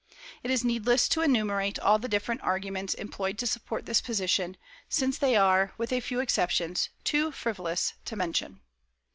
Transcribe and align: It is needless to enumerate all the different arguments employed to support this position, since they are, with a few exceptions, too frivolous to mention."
It 0.41 0.49
is 0.49 0.63
needless 0.65 1.07
to 1.09 1.21
enumerate 1.21 1.77
all 1.77 1.99
the 1.99 2.07
different 2.07 2.41
arguments 2.41 2.95
employed 2.95 3.37
to 3.37 3.45
support 3.45 3.85
this 3.85 4.01
position, 4.01 4.57
since 4.89 5.19
they 5.19 5.35
are, 5.35 5.73
with 5.77 5.93
a 5.93 5.99
few 5.99 6.19
exceptions, 6.21 6.89
too 7.03 7.31
frivolous 7.31 7.93
to 8.05 8.15
mention." 8.15 8.61